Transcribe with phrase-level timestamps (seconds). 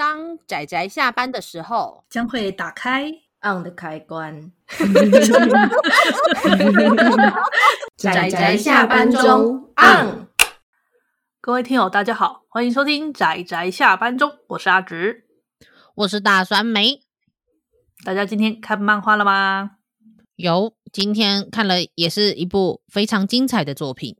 [0.00, 3.12] 当仔仔下班的时候，将会打开
[3.42, 4.50] on 的开关。
[7.98, 10.26] 仔仔下班中 on。
[11.42, 15.26] 各位听友，大家好，欢迎收听仔仔下班中，我是阿直，
[15.96, 17.02] 我是大酸梅。
[18.02, 19.72] 大家今天看漫画了吗？
[20.36, 24.16] 有，今天看了，也是一部非常精彩的作品。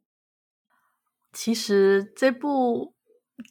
[1.33, 2.93] 其实这部。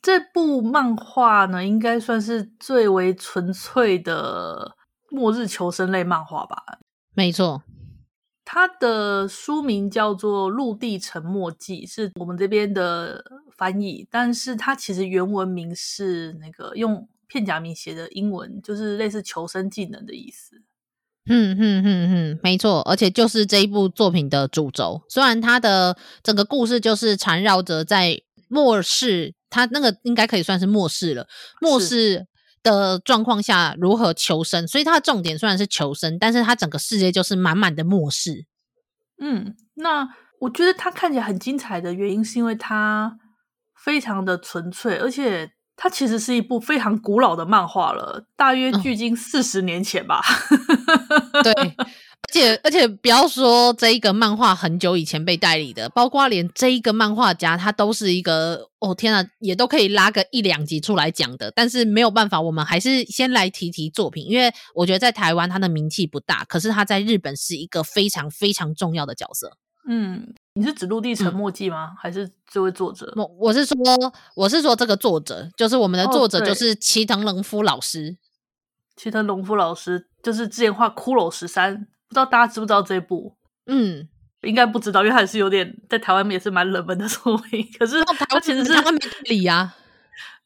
[0.01, 4.75] 这部漫画呢，应该算是最为纯粹的
[5.09, 6.64] 末日求生类漫画吧？
[7.14, 7.64] 没错，
[8.45, 13.23] 它的书名叫做《陆地沉没记》，是我们这边的
[13.57, 20.61] 翻译，但是它其实原文名是那个用片假名写的英文，就是类似求生技能的意思。
[21.25, 25.01] 嗯嗯嗯嗯，没错，而且就是这一部作品的主轴。
[25.09, 29.33] 虽然它的整个故事就是缠绕着在末世。
[29.49, 31.27] 他那个应该可以算是末世了，
[31.61, 32.27] 末世
[32.61, 34.67] 的状况下如何求生？
[34.67, 38.45] 所以他的重点虽然是求生，但是他整个世界就是满满的末世。
[39.22, 40.08] 嗯，那
[40.41, 43.17] 我觉得他看起来很精彩的原因，是因为他
[43.75, 50.22] 非常的纯粹，而且它其实是一部非常古老的漫画了，大约距今四十年前吧。
[51.34, 51.53] 哦、 对。
[52.30, 61.52] 而且而且，不要说这一个漫画很久以前被代理的，包括连这一个漫画家，他都是一个哦天啊，也都可以拉个一两集出来讲的。
[61.55, 69.57] 但是没有办法，我们还是先来提提作品，因为我觉得在台湾他的名气不大，可是他在日本是一个非常非常重要的角色。
[69.88, 71.89] 嗯，你是指《陆地沉默记》吗？
[71.94, 73.11] 嗯、还是这位作者？
[73.16, 73.75] 我我是说，
[74.35, 78.17] 我是说这个作者，就是我们的作者，就是齐藤隆夫老师。
[78.95, 81.75] 齐藤隆夫老师就是之前画《骷髅十三》。
[82.10, 83.36] 不知道大家知不知道这一部？
[83.68, 84.10] 嗯，
[84.42, 87.64] 应该不知道，因为还是有点在台湾也是蛮冷门的作品。
[87.78, 89.76] 可是他其实是他没理啊，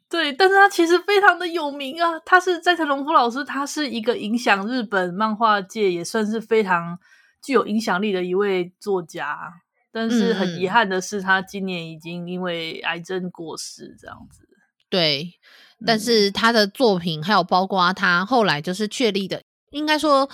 [0.09, 2.19] 对，但是他其实非常的有名啊。
[2.25, 6.99] 他是斋藤龙夫老师，他是一个影响日本漫画界也算是非常
[7.41, 9.53] 具有影响力的一位作家。
[9.89, 14.45] 但是很遗憾的是，他今年已经因为癌症过世，这样子。
[14.89, 15.31] 对，
[15.85, 20.29] 但是他的作品还有包括他后来就是确立的，应该说。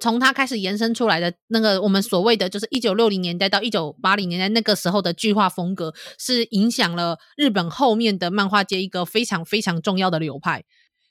[0.00, 10.64] 从他开始延伸出来的那个，我们所谓的就是一九六零年代到一九八零年代那个时候的巨画风格，是影响了日本后面的漫画界一个非常非常重要的流派。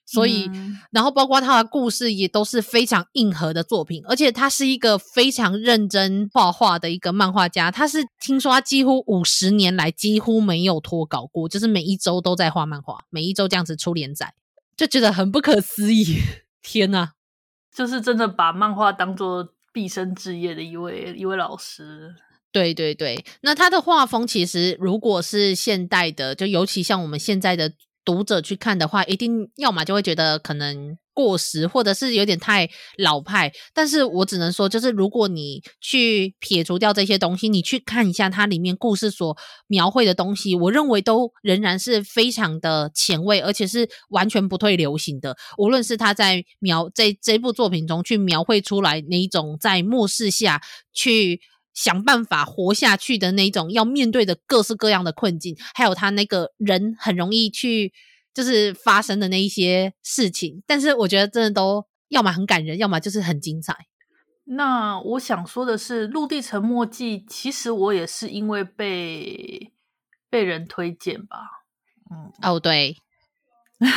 [0.07, 7.71] 所以，嗯、然后包括他的故事也都是非常硬核的作品，而且他是一个非常认真画画的一个漫画家。
[7.71, 14.35] 他是听说他几乎五十年来几乎没有脱稿过，就是每一周都在画漫画，每一周这样子出连载，
[14.77, 16.19] 就觉得很不可思议。
[16.61, 17.13] 天呐！
[17.75, 22.15] 就是真的把漫画当做毕生志业的一位一位老师，
[22.51, 23.23] 对对对。
[23.41, 27.73] 那他的画风其实如果是现代的，就尤其像我们现在的
[28.05, 30.97] 读者去看的话，一定要么就会觉得可能。
[31.15, 39.35] 过时，或者是有点太老派，但是我只能说，就是如果你去撇除掉这些东西，你去看一下它里面故事所
[39.67, 45.37] 描绘的东西，我认为都仍然是非常的前卫，而且是完全不退流行的。
[45.57, 50.61] 无论是他在描这这部作品中去描绘出来那一种在末世下
[50.93, 51.39] 去
[51.73, 57.93] 想办法活下去的那种要面对的各式各样的困境，还有他那个人很容易去。
[58.35, 63.87] 就是发生的那一些事情，但是我觉得真的都要么很感人，要么就是很精彩。
[64.43, 69.71] 那我想说的是，《陆地沉没记》其实我也是因为被
[70.29, 71.63] 被人推荐吧。
[72.11, 72.97] 嗯，哦，对。
[73.79, 73.87] 为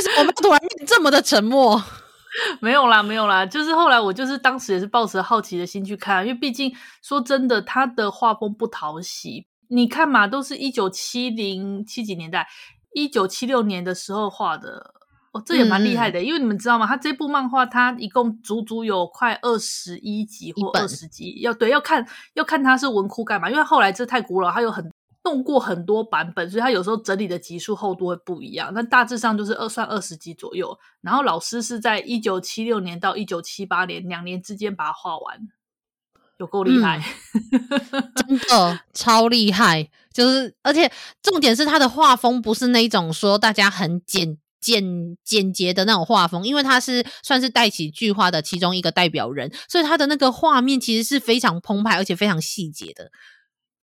[0.00, 1.82] 什么我们突然变这么的沉默？
[2.62, 6.72] 没有啦，没有啦，就是后来我就是当时也是抱持好奇的心去看，因为毕竟
[7.02, 9.46] 说真的，他的画风不讨喜。
[9.72, 12.48] 你看嘛，都是一九七零七几年代，
[12.92, 14.94] 一九七六年的时候画的，
[15.32, 16.18] 哦，这也蛮厉害的。
[16.18, 16.84] 嗯、因为你们知道吗？
[16.88, 22.04] 他这部漫画，他一共足足有快二十一集或二十集，要对要看
[22.34, 23.48] 要看它是文库干嘛？
[23.48, 24.92] 因为后来这太古老，他有很
[25.22, 28.72] 弄过很多版本，所以他有时候整理的集数厚度会不一样。
[28.74, 30.76] 但大致上就是二算二十集左右。
[31.00, 35.48] 然后老师是在一九七六年到一九七八年两年之间把它画完。
[36.40, 36.98] 有够厉害，
[37.52, 39.90] 嗯，真的超厉害！
[40.10, 40.90] 就是，而且
[41.22, 44.82] 重点是他的画风不是那种说大家很简简
[45.22, 53.10] 简洁的那种画风，因为他是算是带起巨画的其中一个代表人，所以他的那个画面其实是非常澎湃，而且非常细节的。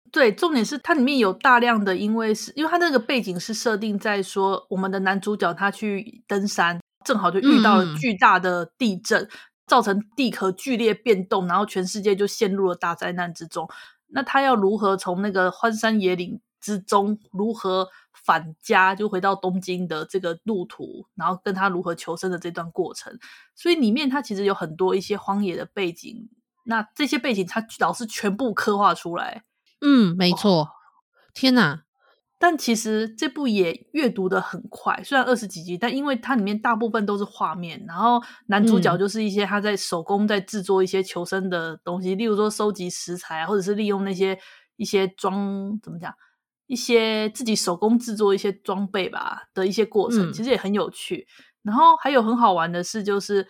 [0.10, 9.22] 对，重点是它里面有大量的，因为是因为它那个背景是设定在说我们的男主角他去登山，正好就遇到了巨大的地震。
[9.22, 9.30] 嗯
[9.68, 13.70] 造成地壳剧烈变动，然后全世界就陷入了大灾难之中。
[14.08, 23.20] 那他要如何从那个荒山野岭之中如何返家，就回到东京的这个路途，然后跟他如何求生的这段过程。
[23.54, 26.30] 所以里面他其实有很多一些荒野的背景，
[26.64, 29.44] 那这些背景他老是全部刻画出来。
[29.82, 30.62] 嗯，没错。
[30.62, 30.70] 哦、
[31.34, 31.84] 天哪！
[32.40, 44.38] 但其实这部也阅读的很快，虽然二十几集，但因为它里面大部分都是画面，然后男主角就是一些他在手工在制作一些求生的东西，嗯、例如说收集食材啊，或者是利用那些
[44.76, 46.14] 一些装怎么讲，
[46.68, 51.28] 一些自己手工制作一些装备吧的一些过程，其实也很有趣。
[51.64, 53.48] 嗯、然后还有很好玩的是，就是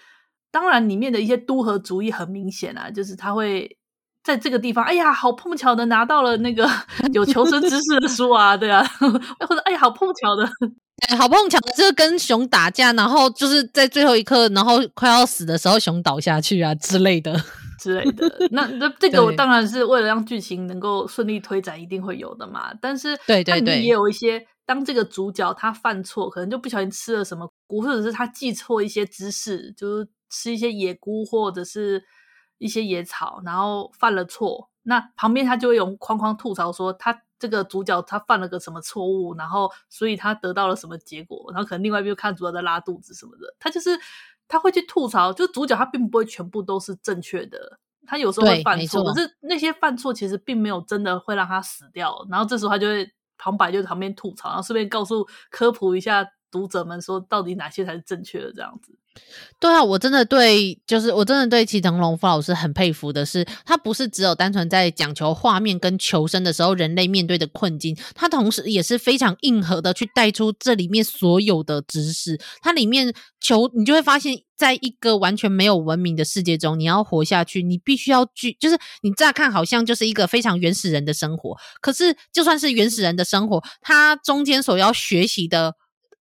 [0.50, 3.77] 当然里面的一些都合主义很明显啊，就是他会。
[4.28, 6.70] 在这个地方，哎呀，好碰巧的拿到了那个
[7.14, 10.44] 有求生知识的书啊，对啊， 或者哎呀，好碰巧的，
[11.08, 17.42] 哎，好碰巧的，就是跟熊打架，然后就是在最后一刻，然后快要死的时候，熊倒下去啊之类的
[17.80, 18.30] 之类的。
[18.52, 22.74] 那那这个我当然是为了让剧情能够顺利推展，一定会有的嘛。
[22.82, 32.04] 但是对对对，也有一些，当这个主角他犯错，可能就不小心吃了什么菇，或者是他记错一些知识，就是吃一些野菇，或者是。
[32.58, 44.00] 一些野草，然后犯了错，那旁边他就会用框框吐槽说他这个主角他犯了个什么错误，然后所以他得到了什么结果，然后可能另外一边看主角在拉肚子什么的，他就是
[44.48, 47.78] 他会去吐槽，就主角他并不会全部都是正确的，
[48.08, 58.98] 他有时候会犯错，可是那些犯错其实并没有真的会让他死掉，然后这时候他就会旁白就旁边吐槽，然后顺便告诉科普一下读者们说到底哪些才是正确的这样子。
[59.60, 72.40] 对啊，我真的对，就是我真的对齐藤龙夫老师很佩服的是，他不是只有单纯在讲求画面跟求生的时候人类面对的困境，他同时也是非常硬核的去带出这里面所有的知识。
[72.62, 73.12] 它里面
[73.42, 85.74] 求你就会发现，在一个完全没有文明的世界中，你要活下去，你必须要具，就是你乍看好像就是一个非常原始人的生活，可是就算是原始人的生活，它中间所要学习的。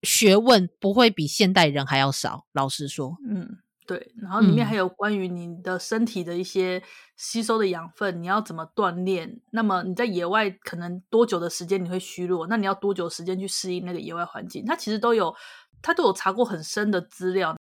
[0.05, 3.17] 学问不会比现代人还要少，老实说。
[3.27, 4.13] 嗯，对。
[4.21, 6.81] 然后里面还有关于你的身体的一些
[7.17, 9.41] 吸收的养分，嗯、你要怎么锻炼？
[9.51, 12.47] 那么你在野外可能多久的时间你会虚弱？
[12.47, 14.63] 那你要多久时间去适应那个野外环境？
[14.63, 15.35] 它其实都有，
[15.81, 17.57] 它都有查过很深的资料。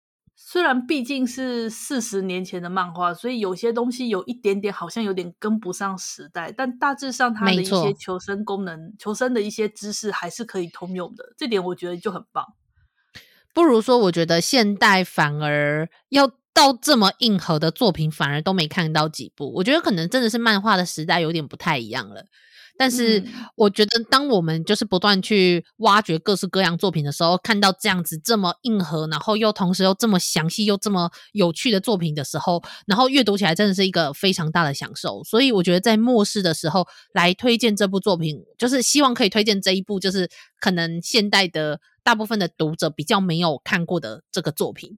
[0.42, 12.46] 虽然毕竟是四十年前的漫画，所以有些东西有一点点好像有点跟不上时代，但大致上它的一些求生功能、求生的一些知识还是可以通用的，这点我觉得就很棒。
[13.54, 19.50] 不如说，我觉得现代反而要到这么硬核的作品，反而都没看到几部。
[19.56, 22.26] 我觉得可能真的是漫画的时代有点不太一样了。
[22.78, 23.24] 但是
[23.56, 35.24] 我觉得，当我们就是不断去挖掘各式各样作品的时候，看到这样子这么硬核，然后又同时又这么详细又这么有趣的作品的时候，然后阅读起来真的是一个非常大的享受。
[35.24, 40.30] 所以我觉得在末世的时候来推荐这部作品，就是希望可以推荐这一部，就是
[40.60, 44.98] 可能现代的大部分的读者比较没有看过的这个作品。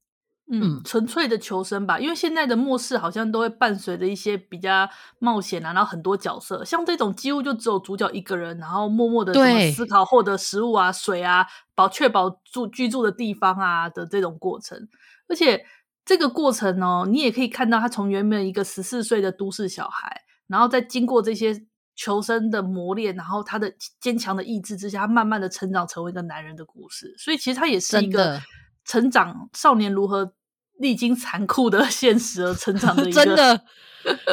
[0.54, 4.86] 嗯，纯粹的求生吧，因为现在的末世好像都会伴随着一些比较
[5.18, 9.34] 冒险啊，然后很多角色，像这种几乎就只有主角一个人，然后默默的
[9.72, 14.90] 思考获得食物啊、水啊，保确保住居住的地方啊的这种过程。
[15.30, 15.66] 而且
[16.04, 21.66] 这个过程哦，你也可以看到他从原本一个十四岁的都市小孩，然后再经过这些
[21.96, 27.16] 求生的磨练，然后他的坚强的意志之下，他慢慢的成长成为一个男人的故事。
[27.18, 28.42] 所以其实他也是一个
[28.84, 30.34] 成长少年如何。
[30.82, 33.62] 历经残酷的 现实而成长的一个，真的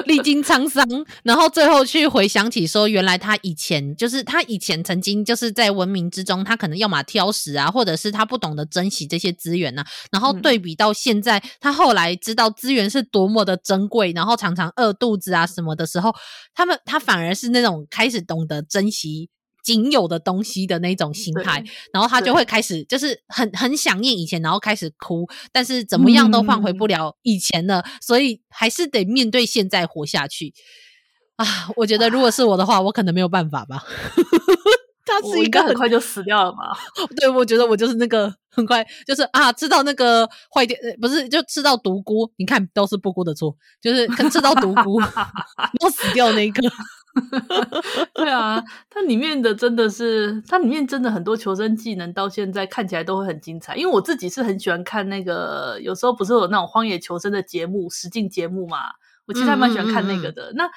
[0.06, 0.82] 历经沧桑，
[1.22, 9.86] 然后最后去回想起说，原来他以前就是他以前曾经就是在文明之中，他可能要么挑食啊，或者是他不懂得珍惜这些资源呢、啊。
[10.10, 16.14] 然后对比到现在，嗯、他后来知道资源是多么的珍贵，然后常常饿肚子啊什么的时候，
[16.54, 19.28] 他们他反而是那种开始懂得珍惜。
[19.68, 30.54] 仅有的东西的那种心态，然后他就会开始就是很很想念以前，然后开始哭，但是怎么样都换回不了以前了，嗯、所以还是得面对现在活下去
[31.36, 31.44] 啊！
[31.76, 33.84] 我觉得如果是我的话，我可能没有办法吧。
[35.04, 36.74] 他是一个很快就死掉了嘛？
[37.16, 42.30] 对，我觉得我就是那个很快就是啊，吃到那个坏掉，不是就吃到毒菇？
[42.38, 46.62] 你看都是布菇的错，就是吃到毒菇 然后死掉那一个。
[48.14, 53.76] 对啊，它里面的真的是，它里面真的很多求生技能，到现在看起来都会很精彩。
[53.76, 58.78] 因为我自己是很喜欢看那个，有时候不是有那种荒野求生的节目、实境节目嘛，
[59.26, 60.50] 我其实还蛮喜欢看那个的。
[60.50, 60.70] 嗯嗯嗯，那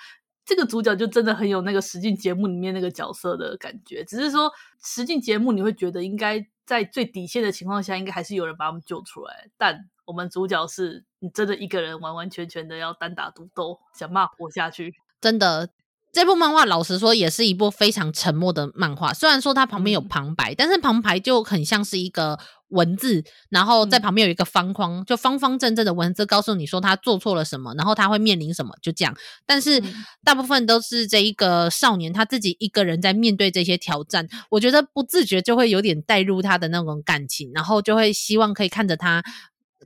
[0.44, 4.52] 这个主角就真的很有那个实境节目里面那个角色的感觉，只是说
[4.84, 15.70] 实境节目你会觉得应该在最底线的情况下，应该还是有人把他们救出来，但我们主角是你真的一个人完完全全的要单打独斗，想办法活下去，真的。
[16.12, 22.38] 这部漫画老实说也是一部非常沉默的漫画，虽然说它旁边有旁白，嗯、但是旁白就很像是一个
[22.68, 29.16] 文字，然后在旁边有一个方框，嗯、就方方正正的文字告诉你说他做错了什么，然后他会面临什么，就这样。
[29.46, 29.82] 但是
[30.24, 39.24] 大部分都是这一个少年他自己一个人在面对这些挑战，我觉得不自觉就会有点带入他的那种感情，然后就会希望可以看着他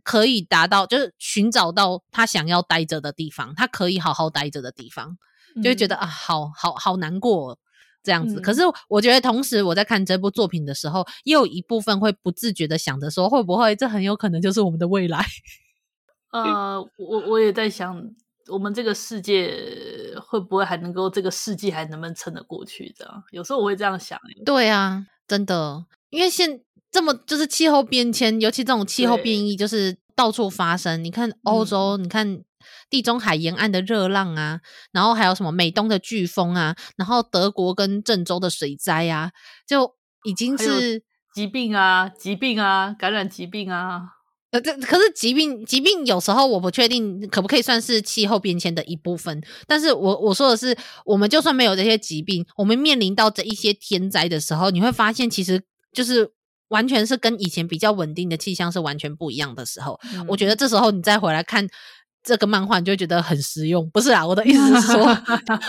[0.02, 5.18] 可以达到，就是寻找到他想要待着的地方，他可以好好待着的地方。
[5.64, 7.58] 就会觉得啊，好好好难过
[8.04, 8.40] 这样子。
[8.40, 15.26] 嗯、可是我觉得，同时我在看这部作品的时候，也有一部分会不自觉的想着说，会不会这很有可能就是我们的未来？
[16.32, 18.04] 呃，我我也在想，
[18.48, 19.54] 我们这个世界
[20.22, 22.94] 会不会还能够，这个世纪还能不能撑得过去？
[22.98, 24.20] 这样，有时候我会这样想。
[24.46, 31.02] 对啊，真的，因为现这么就是气候变迁，尤其这种气候变异，就是到处发生。
[31.04, 32.44] 你看欧洲，嗯、你看。
[32.90, 34.60] 地中海沿岸的热浪啊，
[34.92, 39.32] 然后还有什么美东的飓风啊，然后德国跟郑州的水灾啊，
[39.68, 44.04] 就已经是疾病啊，疾病啊，感染疾病啊。
[44.52, 49.42] 呃，这可是疾病，疾病有时候我不确定可不可以算是气候变迁的一部分。
[49.68, 55.62] 但是我我说的是，我们就算没有这些疾病，我们面临到这一些天灾的时候，你会发现其实
[55.92, 56.32] 就是
[56.70, 60.00] 完全是跟以前比较稳定的气象是完全不一样的时候。
[60.14, 61.68] 嗯、我觉得这时候你再回来看。
[62.26, 64.26] 这个漫画你就会觉得很实用，不是啊？
[64.26, 65.18] 我的意思是说，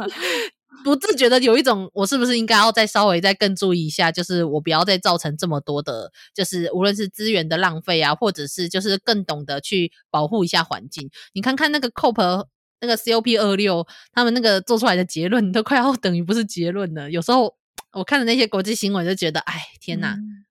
[0.83, 11.11] 不自觉的有一种，我是不是应该要再稍微再更注意一下，就是我不要再造成这么多的，就是无论是资源的浪费啊，或者是就是更懂得去保护一下环境。
[11.35, 12.47] 你看看那个 COP
[12.81, 17.11] 那个 COP 二六，他们那个做出来的结论都快要等于不是结论了。
[17.11, 17.55] 有时候
[17.93, 20.45] 我看的那些国际新闻就觉得，哎，天哪，嗯、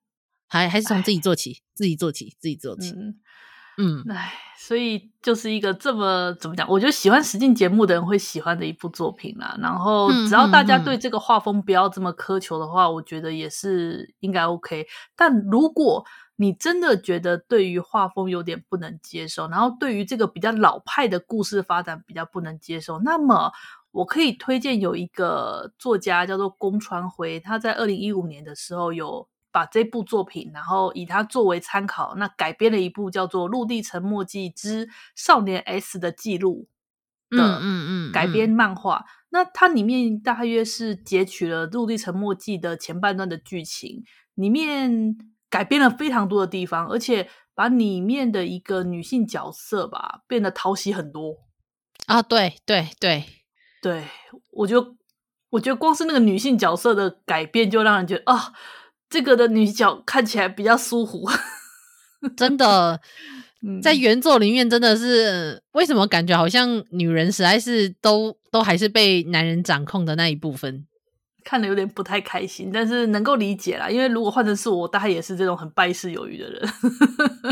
[0.47, 2.91] 还还是从自己做起，自己做起，自己做起。
[2.91, 3.15] 嗯
[3.77, 6.65] 嗯，唉，所以就是一个这么怎么讲？
[6.69, 9.57] 我觉得喜欢实境节目的人会喜欢的一部作品啦。
[9.59, 14.87] 然后只要大家对这个画风不要这么苛求的话，嗯嗯嗯，我觉得也是应该 OK。
[15.15, 16.05] 但如果
[16.37, 23.51] 你真的觉得对于画风有点不能接受，然后对于这个比较老派的故事发展比较不能接受，那么
[23.91, 29.27] 我可以推荐有一个作家叫做宫川辉，他在二零一五年的时候有。
[29.55, 36.67] 把这部作品，然后以它作为参考，那改编了一部叫做《陆地沉没记之少年 S 的记录》
[37.37, 38.97] 的嗯嗯改编漫画。
[38.97, 45.17] 嗯嗯嗯、那它里面大约是截取了《陆地沉没记》的前半段的剧情，里面
[45.49, 51.37] 改编了非常多的地方，而且把里面的一个女性角色吧变得讨喜很多
[52.07, 52.21] 啊！
[52.21, 53.23] 对对对
[53.81, 54.03] 对，
[54.51, 54.95] 我觉得
[55.51, 58.51] 我觉得光是那个女性角色的改变，就让人觉得啊。
[59.09, 61.29] 这个的女角看起来比较舒服，
[62.35, 62.99] 真的，
[63.81, 70.85] 在原作里面真的是为什么感觉好像女人实在是都都还是被男人掌控的那一部分。
[71.45, 76.67] 看得有点不太开心，但是能够理解啦，因为如果换成是我，大概也是这种很败事有余的人。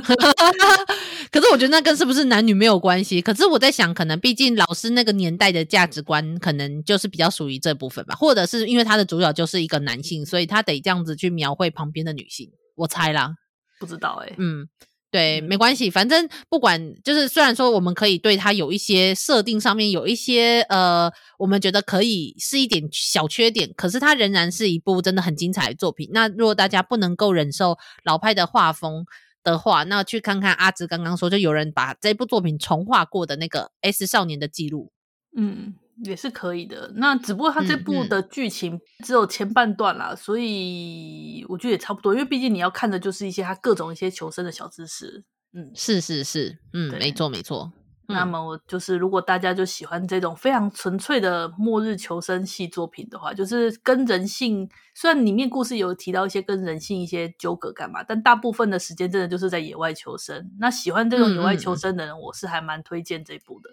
[1.31, 3.21] 可是我觉得那跟是不是男女没有关系。
[3.21, 12.49] 可是我在想，可能毕竟老师那个年代的价值观，可能就是比较属于这部分吧，或者是因为他的主角就是一个男性，所以他得这样子去描绘旁边的女性。
[12.75, 13.35] 我猜啦，
[13.79, 14.67] 不知道哎、欸，嗯。
[15.13, 26.09] 对，没关系，反正不管，就是虽然说我们可以对它有一些设定上面有一些呃，我们觉得可以是一点小缺点，可是它仍然是一部真的很精彩的作品。
[26.11, 29.05] 那如果大家不能够忍受老派的画风
[29.43, 34.91] 的话，那去看看阿芝刚刚说，就有人把这部作品重画过的那个 S 少年的记录，
[35.37, 35.75] 嗯。
[36.03, 45.23] 也是可以的，那只不过他这部的剧情只有前半段啦，嗯嗯、所以我觉得也差不多，因为毕竟你要看的就是一些他各种一些求生的小知识。
[45.53, 47.71] 嗯，是是是，嗯，没错没错。
[48.07, 60.51] 那么我就是，如果大家就喜欢这种非常纯粹的末日求生系作品的话，就是跟人性，虽然里面故事有提到一些跟人性一些纠葛干嘛，但大部分的时间真的就是在野外求生。
[60.59, 63.69] 那喜欢这种野外求生的人，我是还蛮推荐这部的。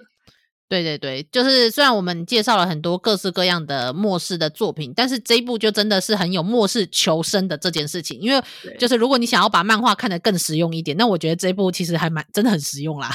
[0.71, 8.21] 对对对，就是虽然我们介绍了很多各式各样的末世的作品，但是这一部就真的是很有末世求生的这件事情。
[8.21, 8.41] 因为
[8.79, 13.11] 就是如果你想要把漫画看得更实用一点，那我觉得这一部其实还蛮真的很实用啦。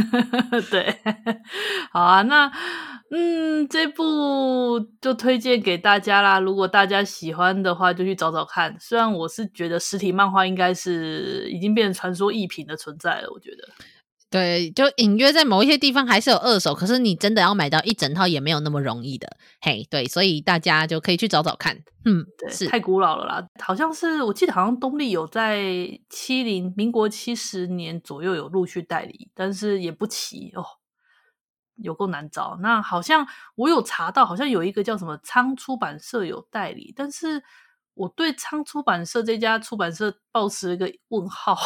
[0.70, 0.94] 对，
[1.90, 2.52] 好啊，那
[3.10, 6.38] 嗯，这部就推荐给大家啦。
[6.38, 8.76] 如果大家喜欢的话，就去找找看。
[8.78, 13.66] 虽然我是觉得实体漫画应该是已经变成传说异品的存在了，我觉得。
[14.30, 19.36] 对，就隐约在某一些地方还是有二手，可是你真的要买到一整套也没有那么容易的。
[19.60, 21.76] 嘿，对，所以大家就可以去找找看。
[22.04, 25.60] 嗯，对，是太古老了啦，好像是我记得好像东立有在
[26.08, 30.64] 七零民国七十年左右有陆续代理，但是也不齐哦。
[31.82, 32.58] 有够难找。
[32.60, 37.42] 那好像我有查到，好像有一个叫什么仓出版社有代理，但是
[37.94, 41.56] 我对仓出版社这家出版社抱持一个问号。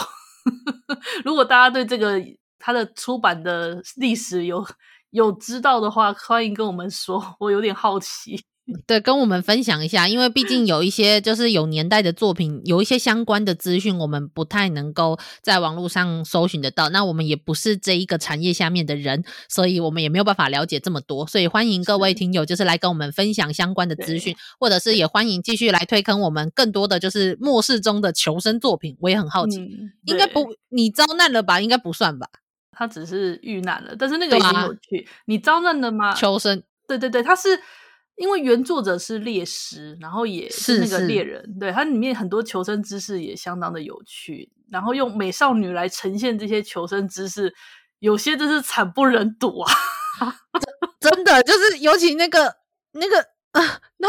[1.25, 2.23] 如果大家对这个
[2.65, 4.67] 它的出版的历史有
[5.11, 8.43] 有知道的话，欢迎跟我们说，我有点好奇。
[8.87, 16.89] 对，跟我们分享一下，因为毕竟有一些就是有年代的作品，有一些相关的资讯，我们不太能够在网络上搜寻得到。
[16.89, 21.27] 那我们也不是这一个产业下面的人，所以我们也没有办法了解这么多。
[21.27, 28.97] 所以欢迎各位听友，就是来跟我们分享相关的资讯，或者是也欢迎继续来推坑我们更多的就是末世中的求生作品。
[29.01, 31.61] 我也很好奇，嗯、应该不，你遭难了吧？
[31.61, 32.27] 应该不算吧？
[32.75, 35.09] 他只是遇难了，但是那个也很有趣。
[35.27, 36.15] 你招认了吗？
[36.15, 37.61] 求生，对对对，他是。
[38.17, 47.53] 因为原作者是猎师，然后也是那个猎人，是是对，它里面很多求生知识也相当的有趣，然后用美少女来呈现这些求生知识，
[47.99, 49.73] 有些真是惨不忍睹啊！
[51.01, 52.55] 真的就是，尤其那个
[52.93, 53.19] 那个
[53.51, 54.07] 啊，那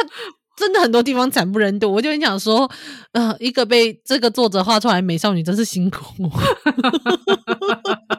[0.55, 1.91] 真的很多地方惨不忍睹。
[1.91, 2.71] 我就很想说，
[3.13, 6.29] 呃，一个被这个作者画出来美少女真是辛苦。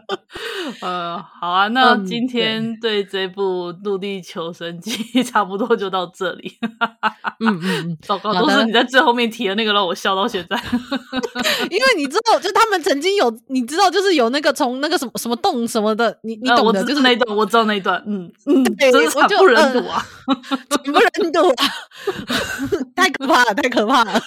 [0.80, 4.90] 呃，好啊，那今天对这部《陆地求生记》
[5.26, 6.52] 差不多就到这里。
[7.40, 10.56] 嗯嗯，糟糕，都是你在最后面提的那个让我笑到现在。
[11.70, 18.02] 因为你知道，就他们曾经有，你知道，就是有那个从那个什么什么洞什么的，你你懂的，就是那一段，我知道那一段。
[18.06, 20.04] 嗯嗯，真是惨不忍睹啊，
[20.70, 21.64] 惨不忍睹啊，
[22.96, 24.20] 太可怕了，太可怕了。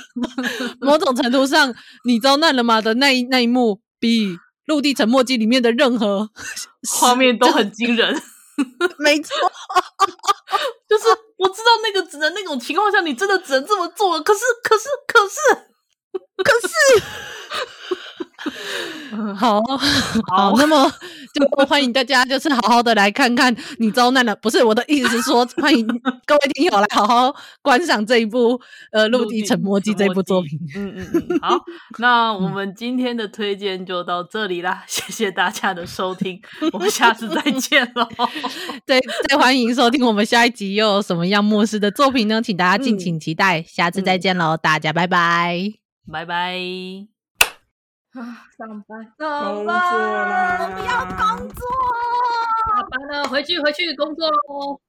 [0.82, 1.74] 某种程度上，
[2.06, 4.36] 你遭难了吗的那一那一幕比。
[4.70, 6.30] 《陆地沉没记》里面的任何
[6.90, 8.14] 画面都很惊人，
[9.00, 9.36] 没错，
[10.88, 11.06] 就是
[11.38, 14.24] 我知道那个只能那种情况下，你真的只能这么做了。
[14.24, 15.38] 可是，可是，可是，
[16.44, 17.04] 可是。
[19.36, 19.77] 好好，
[20.51, 20.91] 好，那么
[21.34, 24.36] 就欢迎大家，就是好好的来看看你遭难了。
[24.36, 25.86] 不是我的意思是说， 欢迎
[26.25, 28.60] 各位听友来好好观赏这一部
[28.91, 30.60] 呃《陆地沉默记》这部作品。
[30.75, 31.60] 嗯嗯嗯，好，
[32.00, 36.39] 那我们今天的推荐就到这里啦，谢谢大家的收听，
[36.74, 38.07] 我们下次再见喽。
[38.85, 42.42] 对，再欢迎收听我们下一集又有什么样末世的作品呢？
[42.42, 45.74] 请大家敬请期待，下次再见喽，大家拜拜，
[46.11, 47.19] 拜拜。
[48.13, 50.57] 啊，上班，工作啦！
[50.63, 51.61] 我们要工作，
[52.74, 54.81] 下班了，回去回去工作喽。